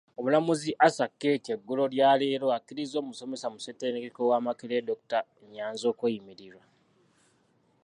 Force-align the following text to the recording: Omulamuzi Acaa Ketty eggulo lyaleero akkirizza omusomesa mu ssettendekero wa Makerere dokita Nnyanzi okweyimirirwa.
Omulamuzi 0.19 0.71
Acaa 0.87 1.13
Ketty 1.19 1.49
eggulo 1.55 1.83
lyaleero 1.93 2.47
akkirizza 2.57 2.95
omusomesa 2.99 3.47
mu 3.53 3.57
ssettendekero 3.59 4.21
wa 4.31 4.39
Makerere 4.45 4.85
dokita 4.87 5.19
Nnyanzi 5.45 5.83
okweyimirirwa. 5.91 6.63